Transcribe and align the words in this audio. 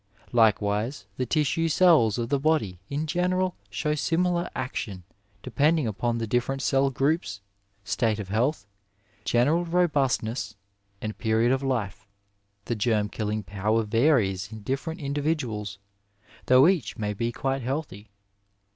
Likewise 0.31 1.05
the 1.17 1.27
tissue 1.27 1.67
cells 1.69 2.17
of 2.17 2.29
the 2.29 2.39
body 2.39 2.79
in 2.89 3.05
general 3.05 3.55
show 3.69 3.93
similar 3.93 4.49
action 4.55 5.03
depending 5.43 5.85
upon 5.85 6.17
the 6.17 6.25
different 6.25 6.63
cell 6.63 6.89
groups, 6.89 7.39
state 7.83 8.17
of 8.17 8.29
health, 8.29 8.65
general 9.25 9.63
robustness, 9.63 10.55
and 11.03 11.19
period 11.19 11.51
of 11.51 11.61
life. 11.61 12.07
The 12.65 12.73
germ 12.73 13.09
killing 13.09 13.43
power 13.43 13.83
varies 13.83 14.51
in 14.51 14.63
different 14.63 14.99
individuals, 14.99 15.77
though 16.47 16.67
each 16.67 16.97
may 16.97 17.13
be 17.13 17.31
quite 17.31 17.61
healthy. 17.61 18.09